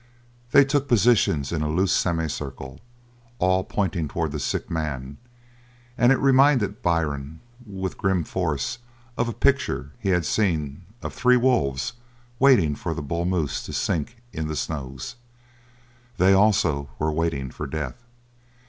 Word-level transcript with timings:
They 0.51 0.65
took 0.65 0.87
positions 0.87 1.51
in 1.51 1.61
a 1.61 1.69
loose 1.69 1.91
semi 1.91 2.25
circle, 2.25 2.79
all 3.37 3.63
pointing 3.63 4.07
towards 4.07 4.31
the 4.33 4.39
sick 4.39 4.67
man, 4.67 5.17
and 5.95 6.11
it 6.11 6.17
reminded 6.17 6.81
Byrne 6.81 7.39
with 7.67 7.99
grim 7.99 8.23
force 8.23 8.79
of 9.15 9.29
a 9.29 9.31
picture 9.31 9.91
he 9.99 10.09
had 10.09 10.25
seen 10.25 10.85
of 11.03 11.13
three 11.13 11.37
wolves 11.37 11.93
waiting 12.39 12.73
for 12.73 12.95
the 12.95 13.03
bull 13.03 13.25
moose 13.25 13.61
to 13.67 13.73
sink 13.73 14.17
in 14.33 14.47
the 14.47 14.55
snows: 14.55 15.17
they, 16.17 16.33
also, 16.33 16.89
were 16.97 17.11
waiting 17.11 17.51
for 17.51 17.65
a 17.65 17.69
death. 17.69 18.03